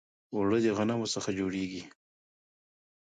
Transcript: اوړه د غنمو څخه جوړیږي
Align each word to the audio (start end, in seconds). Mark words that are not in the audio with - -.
اوړه 0.35 0.57
د 0.63 0.67
غنمو 0.77 1.07
څخه 1.15 1.29
جوړیږي 1.39 1.81